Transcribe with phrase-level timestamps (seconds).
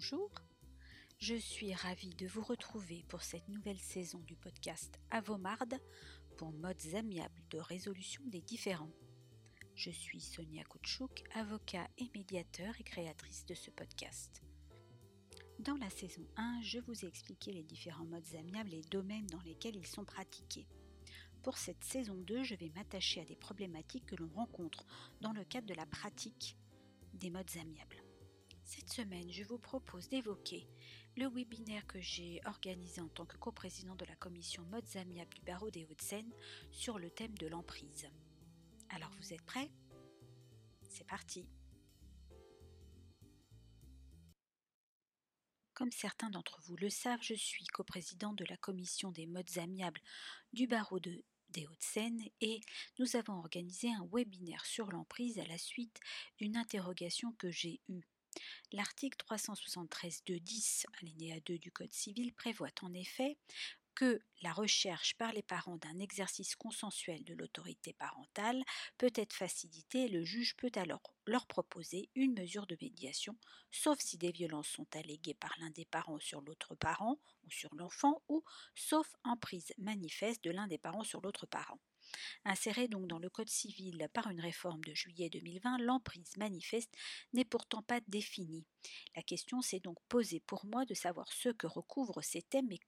[0.00, 0.30] Bonjour,
[1.18, 5.74] je suis ravie de vous retrouver pour cette nouvelle saison du podcast Avomarde
[6.36, 8.92] pour modes amiables de résolution des différends.
[9.74, 14.40] Je suis Sonia Koutchouk, avocat et médiateur et créatrice de ce podcast.
[15.58, 19.42] Dans la saison 1, je vous ai expliqué les différents modes amiables et domaines dans
[19.42, 20.68] lesquels ils sont pratiqués.
[21.42, 24.86] Pour cette saison 2, je vais m'attacher à des problématiques que l'on rencontre
[25.20, 26.56] dans le cadre de la pratique
[27.14, 27.97] des modes amiables.
[28.68, 30.68] Cette semaine, je vous propose d'évoquer
[31.16, 35.40] le webinaire que j'ai organisé en tant que coprésident de la commission Modes amiables du
[35.40, 36.30] barreau des Hauts-de-Seine
[36.70, 38.06] sur le thème de l'emprise.
[38.90, 39.70] Alors vous êtes prêts?
[40.82, 41.48] C'est parti!
[45.72, 50.02] Comme certains d'entre vous le savent, je suis coprésident de la commission des modes amiables
[50.52, 52.60] du barreau de des Hauts-de-Seine et
[52.98, 55.98] nous avons organisé un webinaire sur l'emprise à la suite
[56.36, 58.06] d'une interrogation que j'ai eue
[58.72, 63.36] L'article 373 de 10, alinéa 2 du Code civil prévoit en effet
[63.98, 68.62] que la recherche par les parents d'un exercice consensuel de l'autorité parentale
[68.96, 73.36] peut être facilitée et le juge peut alors leur proposer une mesure de médiation,
[73.72, 77.74] sauf si des violences sont alléguées par l'un des parents sur l'autre parent ou sur
[77.74, 78.44] l'enfant, ou
[78.76, 81.80] sauf emprise manifeste de l'un des parents sur l'autre parent.
[82.44, 86.94] Insérée donc dans le Code civil par une réforme de juillet 2020, l'emprise manifeste
[87.32, 88.66] n'est pourtant pas définie.
[89.16, 92.80] La question s'est donc posée pour moi de savoir ce que recouvrent ces thèmes et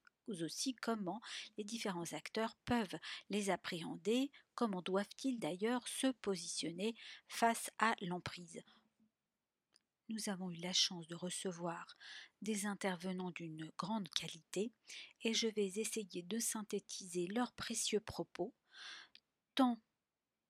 [0.42, 1.20] aussi comment
[1.58, 6.94] les différents acteurs peuvent les appréhender, comment doivent-ils d'ailleurs se positionner
[7.28, 8.62] face à l'emprise.
[10.08, 11.96] Nous avons eu la chance de recevoir
[12.42, 14.72] des intervenants d'une grande qualité
[15.22, 18.52] et je vais essayer de synthétiser leurs précieux propos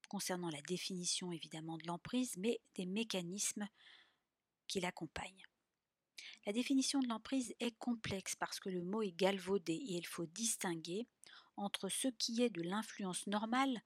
[0.09, 3.69] concernant la définition évidemment de l'emprise, mais des mécanismes
[4.67, 5.47] qui l'accompagnent.
[6.47, 10.27] La définition de l'emprise est complexe parce que le mot est galvaudé et il faut
[10.27, 11.07] distinguer
[11.57, 13.83] entre ce qui est de l'influence normale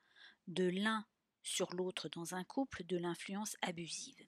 [0.46, 1.06] de l'un
[1.42, 4.26] sur l'autre dans un couple de l'influence abusive.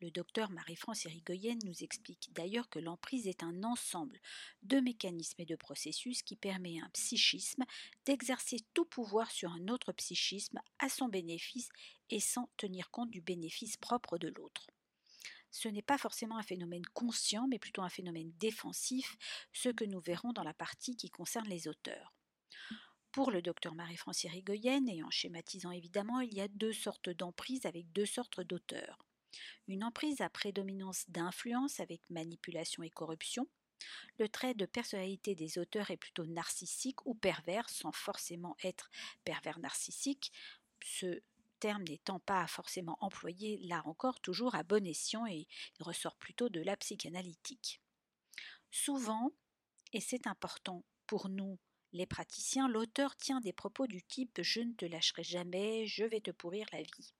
[0.00, 4.20] Le docteur Marie-France Irigoyen nous explique d'ailleurs que l'emprise est un ensemble
[4.62, 7.64] de mécanismes et de processus qui permet à un psychisme
[8.04, 11.68] d'exercer tout pouvoir sur un autre psychisme à son bénéfice
[12.10, 14.68] et sans tenir compte du bénéfice propre de l'autre.
[15.50, 19.16] Ce n'est pas forcément un phénomène conscient, mais plutôt un phénomène défensif,
[19.52, 22.14] ce que nous verrons dans la partie qui concerne les auteurs.
[23.10, 27.66] Pour le docteur Marie-France Irigoyen, et en schématisant évidemment, il y a deux sortes d'emprise
[27.66, 29.07] avec deux sortes d'auteurs.
[29.66, 33.48] Une emprise à prédominance d'influence avec manipulation et corruption.
[34.18, 38.90] Le trait de personnalité des auteurs est plutôt narcissique ou pervers, sans forcément être
[39.24, 40.32] pervers narcissique.
[40.84, 41.20] Ce
[41.60, 45.46] terme n'étant pas forcément employé là encore toujours à bon escient et
[45.78, 47.80] il ressort plutôt de la psychanalytique.
[48.70, 49.32] Souvent,
[49.92, 51.58] et c'est important pour nous
[51.92, 56.20] les praticiens, l'auteur tient des propos du type Je ne te lâcherai jamais, je vais
[56.20, 57.14] te pourrir la vie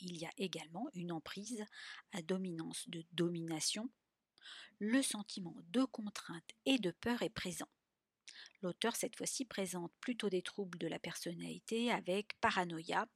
[0.00, 1.64] il y a également une emprise
[2.12, 3.88] à dominance de domination.
[4.78, 7.68] Le sentiment de contrainte et de peur est présent.
[8.62, 13.06] L'auteur cette fois-ci présente plutôt des troubles de la personnalité avec paranoïa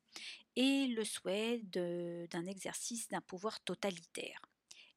[0.56, 4.40] et le souhait d'un exercice d'un pouvoir totalitaire.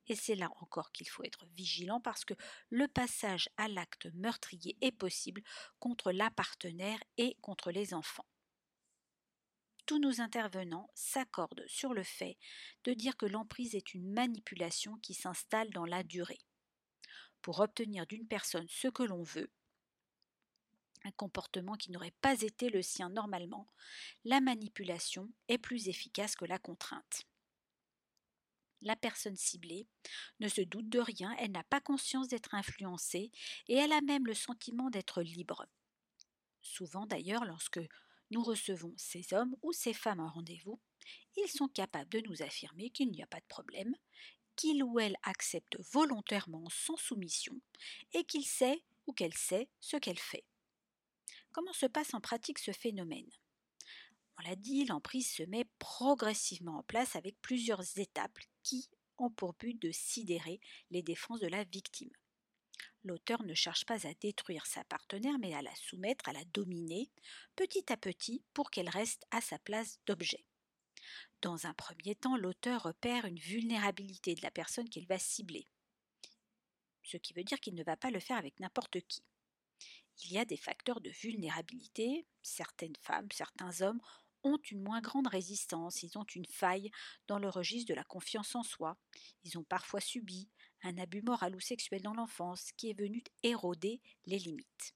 [0.07, 2.33] Et c'est là encore qu'il faut être vigilant parce que
[2.69, 5.41] le passage à l'acte meurtrier est possible
[5.79, 8.25] contre la partenaire et contre les enfants
[9.85, 12.37] tous nos intervenants s'accordent sur le fait
[12.83, 16.39] de dire que l'emprise est une manipulation qui s'installe dans la durée.
[17.41, 19.51] Pour obtenir d'une personne ce que l'on veut,
[21.03, 23.67] un comportement qui n'aurait pas été le sien normalement,
[24.23, 27.25] la manipulation est plus efficace que la contrainte.
[28.81, 29.87] La personne ciblée
[30.39, 33.31] ne se doute de rien, elle n'a pas conscience d'être influencée
[33.67, 35.65] et elle a même le sentiment d'être libre.
[36.61, 37.79] Souvent d'ailleurs, lorsque
[38.33, 40.79] nous recevons ces hommes ou ces femmes en rendez-vous,
[41.37, 43.95] ils sont capables de nous affirmer qu'il n'y a pas de problème,
[44.55, 47.59] qu'il ou elle accepte volontairement sans soumission
[48.13, 50.45] et qu'il sait ou qu'elle sait ce qu'elle fait.
[51.51, 53.29] Comment se passe en pratique ce phénomène?
[54.39, 59.53] On l'a dit, l'emprise se met progressivement en place avec plusieurs étapes qui ont pour
[59.53, 60.59] but de sidérer
[60.89, 62.09] les défenses de la victime.
[63.03, 67.09] L'auteur ne cherche pas à détruire sa partenaire, mais à la soumettre, à la dominer,
[67.55, 70.45] petit à petit, pour qu'elle reste à sa place d'objet.
[71.41, 75.67] Dans un premier temps, l'auteur repère une vulnérabilité de la personne qu'il va cibler,
[77.03, 79.23] ce qui veut dire qu'il ne va pas le faire avec n'importe qui.
[80.23, 83.99] Il y a des facteurs de vulnérabilité, certaines femmes, certains hommes
[84.43, 86.91] ont une moins grande résistance, ils ont une faille
[87.27, 88.97] dans le registre de la confiance en soi,
[89.43, 90.49] ils ont parfois subi
[90.83, 94.95] un abus moral ou sexuel dans l'enfance qui est venu éroder les limites.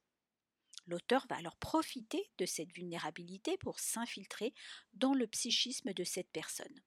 [0.86, 4.54] L'auteur va alors profiter de cette vulnérabilité pour s'infiltrer
[4.94, 6.80] dans le psychisme de cette personne.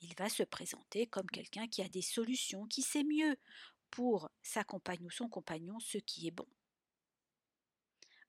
[0.00, 3.36] Il va se présenter comme quelqu'un qui a des solutions, qui sait mieux
[3.90, 6.48] pour sa compagne ou son compagnon ce qui est bon.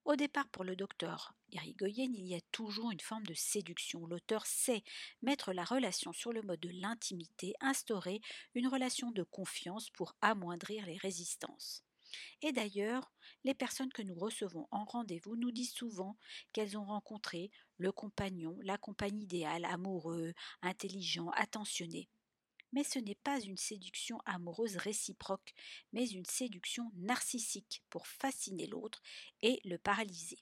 [0.10, 4.08] Au départ, pour le docteur Irigoyen, il y a toujours une forme de séduction.
[4.08, 4.84] L'auteur sait
[5.22, 8.20] mettre la relation sur le mode de l'intimité, instaurer
[8.56, 11.84] une relation de confiance pour amoindrir les résistances.
[12.42, 13.12] Et d'ailleurs,
[13.44, 16.18] les personnes que nous recevons en rendez-vous nous disent souvent
[16.54, 20.34] qu'elles ont rencontré le compagnon, la compagne idéale, amoureux,
[20.64, 22.10] intelligent, attentionné.
[22.72, 25.54] Mais ce n'est pas une séduction amoureuse réciproque,
[25.92, 29.02] mais une séduction narcissique pour fasciner l'autre
[29.42, 30.40] et le paralyser.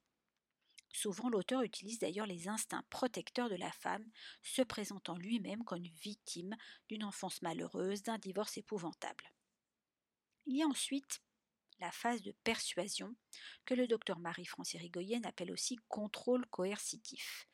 [0.93, 4.09] Souvent, l'auteur utilise d'ailleurs les instincts protecteurs de la femme,
[4.41, 6.55] se présentant lui-même comme victime
[6.89, 9.31] d'une enfance malheureuse, d'un divorce épouvantable.
[10.47, 11.21] Il y a ensuite
[11.79, 13.15] la phase de persuasion,
[13.65, 17.47] que le docteur Marie-France Irigoyen appelle aussi contrôle coercitif.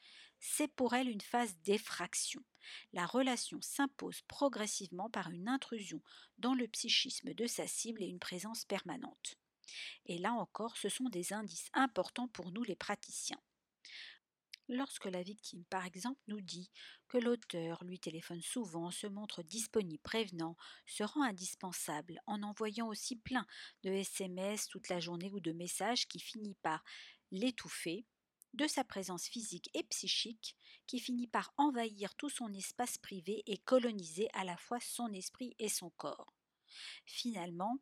[0.46, 2.44] C'est pour elle une phase d'effraction.
[2.92, 6.02] La relation s'impose progressivement par une intrusion
[6.38, 9.38] dans le psychisme de sa cible et une présence permanente.
[10.06, 13.40] Et là encore, ce sont des indices importants pour nous les praticiens.
[14.68, 16.70] Lorsque la victime, par exemple, nous dit
[17.08, 23.16] que l'auteur lui téléphone souvent, se montre disponible, prévenant, se rend indispensable, en envoyant aussi
[23.16, 23.48] plein
[23.84, 26.84] de SMS toute la journée ou de messages qui finit par
[27.32, 28.06] l'étouffer,
[28.54, 30.56] de sa présence physique et psychique
[30.88, 35.56] qui finit par envahir tout son espace privé et coloniser à la fois son esprit
[35.60, 36.34] et son corps.
[37.06, 37.78] Finalement,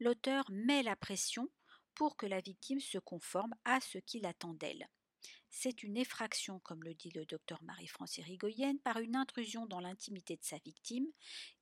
[0.00, 1.48] l'auteur met la pression
[1.94, 4.88] pour que la victime se conforme à ce qu'il attend d'elle
[5.50, 10.36] c'est une effraction, comme le dit le docteur Marie-France Irigoyen, par une intrusion dans l'intimité
[10.36, 11.06] de sa victime,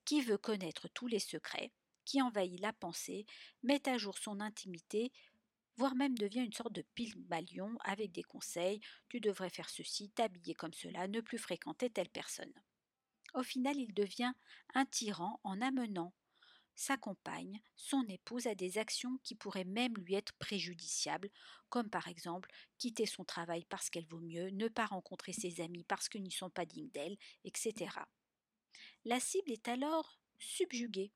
[0.05, 1.71] qui veut connaître tous les secrets,
[2.05, 3.25] qui envahit la pensée,
[3.63, 5.11] met à jour son intimité,
[5.77, 10.53] voire même devient une sorte de pile-balion avec des conseils tu devrais faire ceci, t'habiller
[10.53, 12.53] comme cela, ne plus fréquenter telle personne.
[13.33, 14.33] Au final, il devient
[14.73, 16.13] un tyran en amenant
[16.75, 21.29] sa compagne, son épouse, à des actions qui pourraient même lui être préjudiciables,
[21.69, 25.83] comme par exemple quitter son travail parce qu'elle vaut mieux, ne pas rencontrer ses amis
[25.83, 27.89] parce qu'ils n'y sont pas dignes d'elle, etc.
[29.05, 31.11] La cible est alors subjuguée.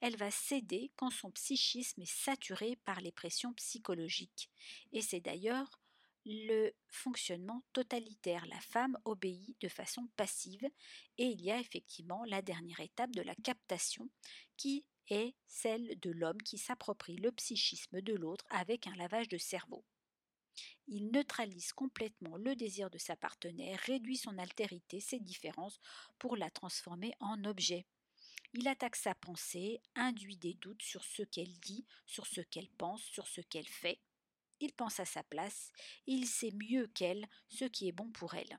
[0.00, 4.50] Elle va céder quand son psychisme est saturé par les pressions psychologiques.
[4.92, 5.80] Et c'est d'ailleurs
[6.24, 8.46] le fonctionnement totalitaire.
[8.46, 10.68] La femme obéit de façon passive
[11.16, 14.08] et il y a effectivement la dernière étape de la captation
[14.56, 19.38] qui est celle de l'homme qui s'approprie le psychisme de l'autre avec un lavage de
[19.38, 19.84] cerveau.
[20.86, 25.80] Il neutralise complètement le désir de sa partenaire, réduit son altérité, ses différences,
[26.18, 27.86] pour la transformer en objet.
[28.54, 33.02] Il attaque sa pensée, induit des doutes sur ce qu'elle dit, sur ce qu'elle pense,
[33.02, 34.00] sur ce qu'elle fait,
[34.60, 35.70] il pense à sa place,
[36.06, 38.58] il sait mieux qu'elle ce qui est bon pour elle.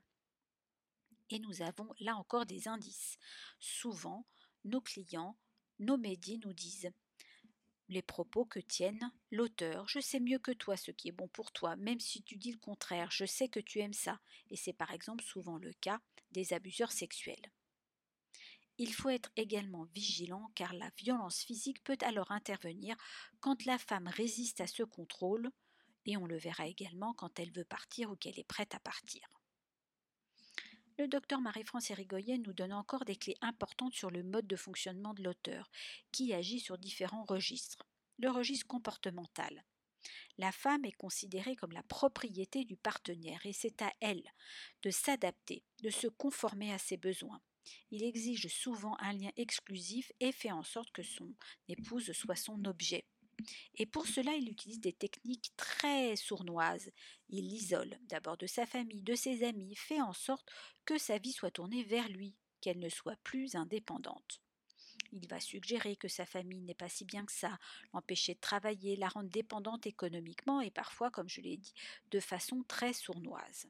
[1.28, 3.18] Et nous avons là encore des indices.
[3.58, 4.26] Souvent,
[4.64, 5.36] nos clients,
[5.78, 6.90] nos médias nous disent
[7.88, 9.86] les propos que tiennent l'auteur.
[9.88, 12.52] Je sais mieux que toi ce qui est bon pour toi, même si tu dis
[12.52, 14.20] le contraire, je sais que tu aimes ça.
[14.48, 16.00] Et c'est par exemple souvent le cas
[16.30, 17.50] des abuseurs sexuels.
[18.82, 22.96] Il faut être également vigilant car la violence physique peut alors intervenir
[23.40, 25.50] quand la femme résiste à ce contrôle,
[26.06, 29.28] et on le verra également quand elle veut partir ou qu'elle est prête à partir.
[30.96, 35.12] Le docteur Marie-France Érigoyen nous donne encore des clés importantes sur le mode de fonctionnement
[35.12, 35.70] de l'auteur,
[36.10, 37.86] qui agit sur différents registres.
[38.18, 39.62] Le registre comportemental.
[40.38, 44.24] La femme est considérée comme la propriété du partenaire et c'est à elle
[44.82, 47.42] de s'adapter, de se conformer à ses besoins.
[47.90, 51.34] Il exige souvent un lien exclusif et fait en sorte que son
[51.68, 53.04] épouse soit son objet.
[53.76, 56.90] Et pour cela, il utilise des techniques très sournoises.
[57.28, 60.48] Il l'isole d'abord de sa famille, de ses amis, fait en sorte
[60.84, 64.42] que sa vie soit tournée vers lui, qu'elle ne soit plus indépendante.
[65.12, 67.58] Il va suggérer que sa famille n'est pas si bien que ça,
[67.92, 71.74] l'empêcher de travailler, la rendre dépendante économiquement et parfois, comme je l'ai dit,
[72.10, 73.66] de façon très sournoise.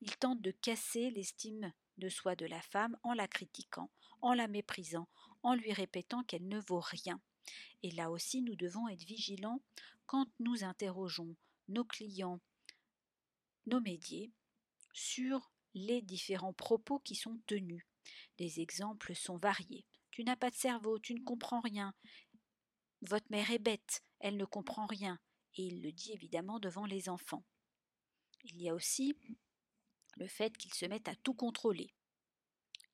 [0.00, 4.48] Il tente de casser l'estime de soi de la femme en la critiquant, en la
[4.48, 5.08] méprisant,
[5.42, 7.20] en lui répétant qu'elle ne vaut rien,
[7.82, 9.62] et là aussi, nous devons être vigilants
[10.06, 11.36] quand nous interrogeons
[11.68, 12.40] nos clients,
[13.66, 14.28] nos médias,
[14.92, 17.84] sur les différents propos qui sont tenus.
[18.38, 19.86] Les exemples sont variés.
[20.10, 21.94] Tu n'as pas de cerveau, tu ne comprends rien.
[23.02, 25.18] Votre mère est bête, elle ne comprend rien.
[25.54, 27.44] Et il le dit évidemment devant les enfants.
[28.44, 29.16] Il y a aussi
[30.20, 31.90] le fait qu'il se mette à tout contrôler.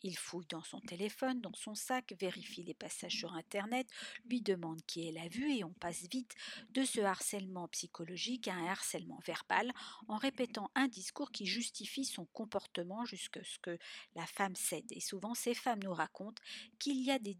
[0.02, 3.88] Il fouille dans son téléphone, dans son sac, vérifie les passages sur Internet,
[4.26, 6.34] lui demande qui elle a vu et on passe vite
[6.70, 9.72] de ce harcèlement psychologique à un harcèlement verbal
[10.06, 13.78] en répétant un discours qui justifie son comportement jusqu'à ce que
[14.14, 14.86] la femme cède.
[14.90, 16.42] Et souvent, ces femmes nous racontent
[16.78, 17.36] qu'il y a des,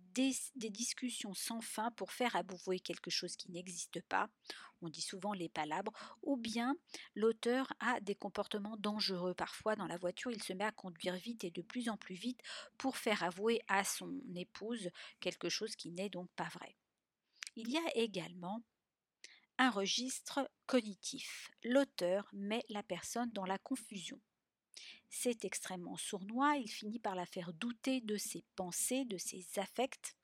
[0.57, 4.29] discussions sans fin pour faire avouer quelque chose qui n'existe pas
[4.83, 5.93] on dit souvent les palabres,
[6.23, 6.77] ou bien
[7.15, 9.35] l'auteur a des comportements dangereux.
[9.35, 12.15] Parfois, dans la voiture, il se met à conduire vite et de plus en plus
[12.15, 12.41] vite
[12.79, 14.91] pour faire avouer à son épouse
[15.21, 16.77] quelque chose qui n'est donc pas vrai.
[17.57, 18.63] Il y a également
[19.59, 21.51] un registre cognitif.
[21.65, 24.21] L'auteur met la personne dans la confusion.
[25.09, 30.17] C'est extrêmement sournois, il finit par la faire douter de ses pensées, de ses affects,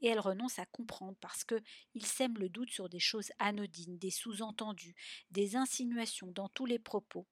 [0.00, 1.60] et elle renonce à comprendre parce que
[1.94, 4.94] il sème le doute sur des choses anodines, des sous-entendus,
[5.30, 7.26] des insinuations dans tous les propos.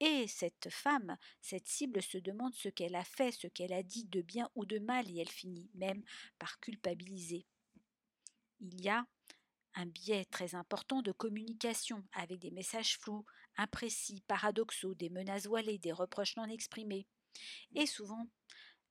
[0.00, 4.04] Et cette femme, cette cible se demande ce qu'elle a fait, ce qu'elle a dit
[4.06, 6.02] de bien ou de mal, et elle finit même
[6.38, 7.46] par culpabiliser.
[8.60, 9.06] Il y a
[9.74, 13.24] un biais très important de communication avec des messages flous,
[13.56, 17.06] imprécis, paradoxaux, des menaces voilées, des reproches non exprimés.
[17.74, 18.26] Et souvent,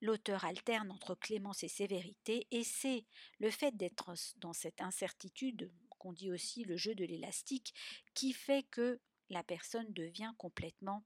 [0.01, 3.05] L'auteur alterne entre clémence et sévérité, et c'est
[3.39, 7.75] le fait d'être dans cette incertitude, qu'on dit aussi le jeu de l'élastique,
[8.15, 11.05] qui fait que la personne devient complètement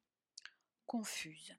[0.86, 1.54] confuse.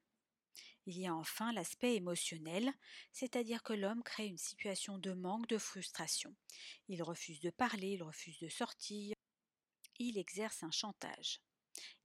[0.87, 2.73] Il y a enfin l'aspect émotionnel,
[3.13, 6.35] c'est-à-dire que l'homme crée une situation de manque, de frustration.
[6.89, 9.15] Il refuse de parler, il refuse de sortir,
[9.99, 11.41] il exerce un chantage.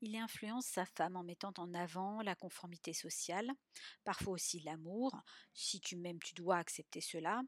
[0.02, 3.52] Il influence sa femme en mettant en avant la conformité sociale,
[4.04, 5.16] parfois aussi l'amour.
[5.54, 7.42] Si tu m'aimes, tu dois accepter cela.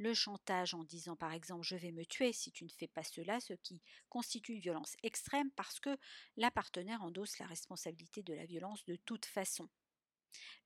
[0.00, 3.02] Le chantage en disant par exemple je vais me tuer si tu ne fais pas
[3.02, 5.98] cela, ce qui constitue une violence extrême parce que
[6.36, 9.68] la partenaire endosse la responsabilité de la violence de toute façon.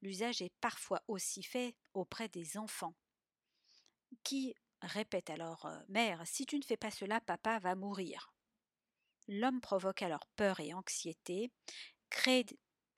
[0.02, 2.95] L'usage est parfois aussi fait auprès des enfants
[4.23, 8.35] qui répètent alors euh, Mère, si tu ne fais pas cela, papa va mourir.
[9.35, 11.51] L'homme provoque alors peur et anxiété,
[12.11, 12.45] crée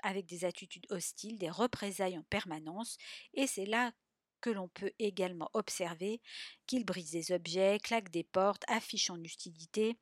[0.02, 2.96] avec des attitudes hostiles des représailles en permanence,
[3.34, 3.92] et c'est là
[4.40, 6.20] que l'on peut également observer
[6.66, 9.96] qu'il brise des objets, claque des portes, affiche en hostilité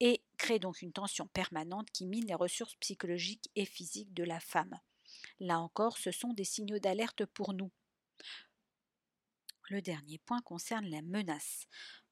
[0.00, 4.38] et crée donc une tension permanente qui mine les ressources psychologiques et physiques de la
[4.38, 4.78] femme.
[5.38, 7.72] Là encore, ce sont des signaux d'alerte pour nous.
[9.70, 11.66] Le dernier point concerne la menace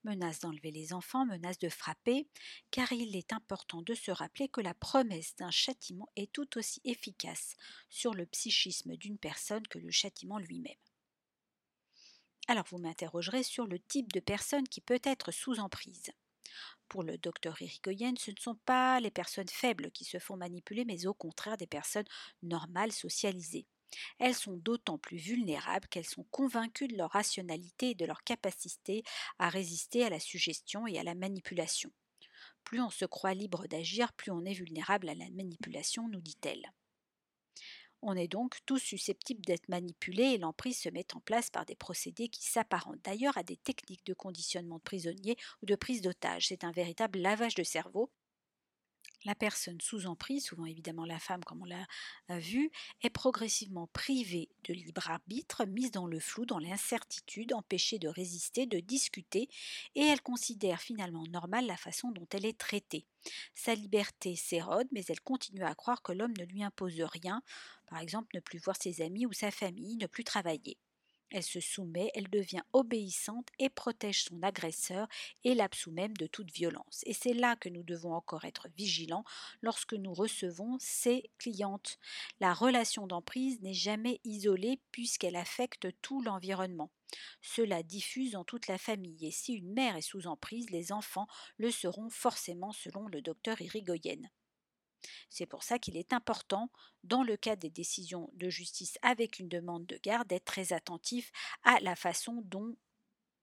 [0.08, 2.26] menace d'enlever les enfants, menace de frapper,
[2.70, 6.80] car il est important de se rappeler que la promesse d'un châtiment est tout aussi
[6.84, 7.54] efficace
[7.90, 10.74] sur le psychisme d'une personne que le châtiment lui-même.
[12.48, 16.10] Alors vous m'interrogerez sur le type de personne qui peut être sous emprise.
[16.88, 20.86] Pour le docteur Irigoyen, ce ne sont pas les personnes faibles qui se font manipuler,
[20.86, 22.08] mais au contraire des personnes
[22.42, 23.66] normales socialisées.
[24.18, 29.02] Elles sont d'autant plus vulnérables qu'elles sont convaincues de leur rationalité et de leur capacité
[29.38, 31.90] à résister à la suggestion et à la manipulation.
[32.64, 36.72] Plus on se croit libre d'agir, plus on est vulnérable à la manipulation, nous dit-elle.
[38.00, 41.74] On est donc tous susceptibles d'être manipulés et l'emprise se met en place par des
[41.74, 46.46] procédés qui s'apparentent d'ailleurs à des techniques de conditionnement de prisonniers ou de prise d'otages.
[46.48, 48.12] C'est un véritable lavage de cerveau
[49.24, 52.70] la personne sous emprise, souvent évidemment la femme comme on l'a vu,
[53.02, 58.66] est progressivement privée de libre arbitre, mise dans le flou, dans l'incertitude, empêchée de résister,
[58.66, 59.48] de discuter,
[59.94, 63.04] et elle considère finalement normale la façon dont elle est traitée.
[63.54, 67.42] Sa liberté s'érode, mais elle continue à croire que l'homme ne lui impose rien,
[67.86, 70.78] par exemple ne plus voir ses amis ou sa famille, ne plus travailler.
[71.30, 75.08] Elle se soumet, elle devient obéissante et protège son agresseur
[75.44, 77.02] et l'absout même de toute violence.
[77.04, 79.24] Et c'est là que nous devons encore être vigilants
[79.60, 81.98] lorsque nous recevons ces clientes.
[82.40, 86.90] La relation d'emprise n'est jamais isolée puisqu'elle affecte tout l'environnement.
[87.40, 91.26] Cela diffuse dans toute la famille et si une mère est sous emprise, les enfants
[91.58, 94.28] le seront forcément selon le docteur Irigoyen.
[95.30, 96.70] C'est pour ça qu'il est important,
[97.04, 101.30] dans le cas des décisions de justice avec une demande de garde, d'être très attentif
[101.62, 102.76] à la façon dont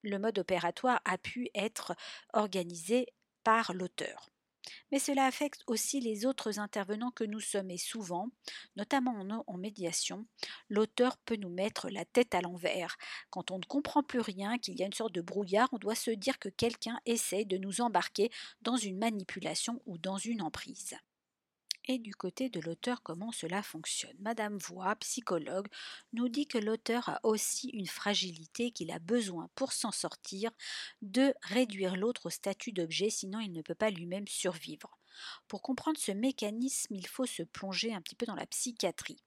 [0.02, 1.96] le mode opératoire a pu être
[2.34, 3.08] organisé
[3.44, 4.30] par l'auteur.
[4.92, 8.30] Mais cela affecte aussi les autres intervenants que nous sommes et souvent,
[8.76, 10.26] notamment en, médiation,
[10.70, 12.98] l'auteur peut nous mettre la tête à l'envers.
[13.30, 15.96] Quand on ne comprend plus rien, qu'il y a une sorte de brouillard, on doit
[15.96, 18.32] se dire que quelqu'un essaie de nous embarquer
[18.62, 20.96] dans une manipulation ou dans une emprise
[21.88, 24.18] et du côté de l'auteur comment cela fonctionne?
[24.20, 25.68] Madame Voix, psychologue,
[26.14, 30.52] nous dit que l'auteur a aussi une fragilité qu'il a besoin pour s'en sortir
[31.02, 34.98] de réduire l'autre au statut d'objet, sinon il ne peut pas lui-même survivre.
[35.48, 39.24] Pour comprendre ce mécanisme, il faut se plonger un petit peu dans la psychiatrie.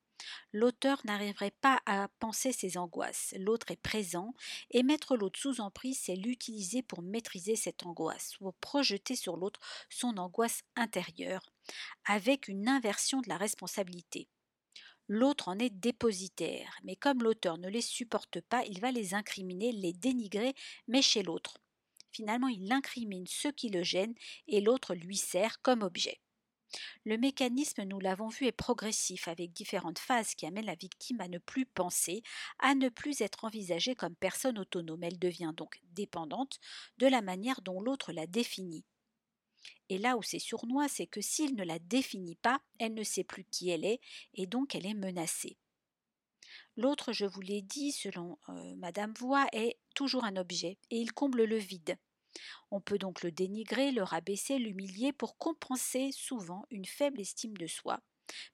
[0.53, 3.35] l'auteur n'arriverait pas à penser ses angoisses.
[3.39, 4.35] L'autre est présent,
[4.71, 9.61] et mettre l'autre sous emprise, c'est l'utiliser pour maîtriser cette angoisse, pour projeter sur l'autre
[9.91, 11.53] son angoisse intérieure,
[12.05, 14.29] avec une inversion de la responsabilité.
[15.09, 19.73] L'autre en est dépositaire, mais comme l'auteur ne les supporte pas, il va les incriminer,
[19.73, 20.55] les dénigrer,
[20.87, 21.59] mais chez l'autre.
[22.11, 24.15] Finalement, il incrimine ce qui le gêne
[24.49, 26.21] et l'autre lui sert comme objet.
[27.05, 31.29] Le mécanisme, nous l'avons vu, est progressif, avec différentes phases qui amènent la victime à
[31.29, 32.23] ne plus penser,
[32.59, 35.03] à ne plus être envisagée comme personne autonome.
[35.03, 36.59] Elle devient donc dépendante
[36.99, 38.85] de la manière dont l'autre la définit.
[39.89, 43.25] Et là où c'est sournois, c'est que s'il ne la définit pas, elle ne sait
[43.25, 44.01] plus qui elle est,
[44.35, 45.57] et donc elle est menacée.
[46.77, 51.13] L'autre, je vous l'ai dit, selon euh, Madame Voix, est toujours un objet, et il
[51.13, 51.97] comble le vide.
[52.71, 57.67] On peut donc le dénigrer, le rabaisser, l'humilier pour compenser souvent une faible estime de
[57.67, 58.01] soi,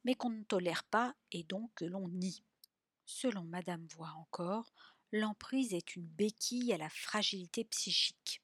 [0.04, 2.44] mais qu'on ne tolère pas et donc que l'on nie.
[3.06, 4.72] Selon Madame Voix encore,
[5.12, 8.43] l'emprise est une béquille à la fragilité psychique.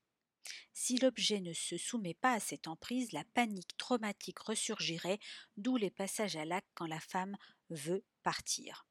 [0.72, 5.20] Si l'objet ne se soumet pas à cette emprise, la panique traumatique ressurgirait,
[5.56, 7.36] d'où les passages à l'acte quand la femme
[7.68, 8.86] veut partir.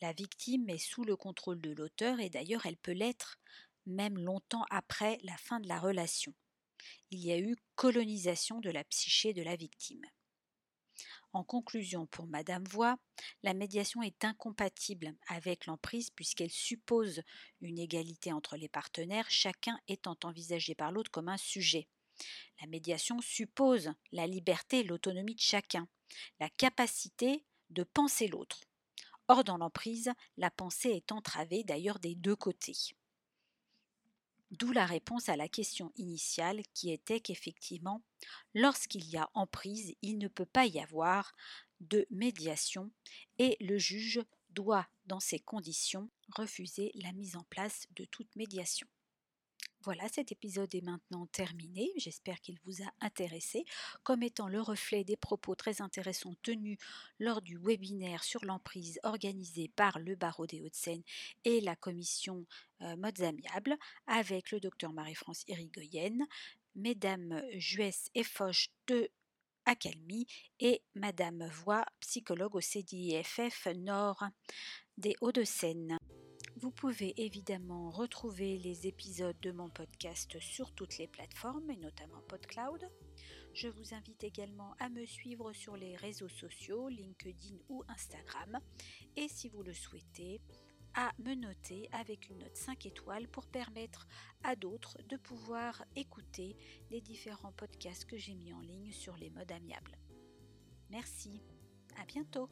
[0.00, 3.38] La victime est sous le contrôle de l'auteur et d'ailleurs elle peut l'être
[3.86, 6.34] même longtemps après la fin de la relation.
[7.10, 10.04] Il y a eu colonisation de la psyché de la victime.
[11.34, 12.98] En conclusion, pour Madame Voix,
[13.42, 17.22] la médiation est incompatible avec l'emprise puisqu'elle suppose
[17.60, 21.86] une égalité entre les partenaires, chacun étant envisagé par l'autre comme un sujet.
[22.60, 25.86] La médiation suppose la liberté et l'autonomie de chacun,
[26.40, 28.60] la capacité de penser l'autre.
[29.28, 32.96] Or, dans l'emprise, la pensée est entravée d'ailleurs des deux côtés.
[34.50, 38.02] D'où la réponse à la question initiale qui était qu'effectivement,
[38.54, 41.34] lorsqu'il y a emprise, il ne peut pas y avoir
[41.80, 42.90] de médiation
[43.38, 48.88] et le juge doit, dans ces conditions, refuser la mise en place de toute médiation.
[49.84, 51.92] Voilà, cet épisode est maintenant terminé.
[51.96, 53.64] J'espère qu'il vous a intéressé
[54.02, 56.78] comme étant le reflet des propos très intéressants tenus
[57.20, 61.04] lors du webinaire sur l'emprise organisé par le barreau des Hauts-de-Seine
[61.44, 62.44] et la commission
[62.82, 63.76] euh, Modes Amiables
[64.08, 66.26] avec le docteur Marie-France Irigoyenne,
[66.74, 69.08] mesdames Juès et Foch de
[69.64, 70.26] Acalmi
[70.58, 74.24] et madame Voix, psychologue au CDIFF Nord
[74.96, 75.97] des Hauts-de-Seine.
[76.60, 82.20] Vous pouvez évidemment retrouver les épisodes de mon podcast sur toutes les plateformes et notamment
[82.26, 82.84] PodCloud.
[83.54, 88.58] Je vous invite également à me suivre sur les réseaux sociaux, LinkedIn ou Instagram.
[89.14, 90.40] Et si vous le souhaitez,
[90.94, 94.08] à me noter avec une note 5 étoiles pour permettre
[94.42, 96.56] à d'autres de pouvoir écouter
[96.90, 99.96] les différents podcasts que j'ai mis en ligne sur les modes amiables.
[100.90, 101.40] Merci,
[102.00, 102.48] à bientôt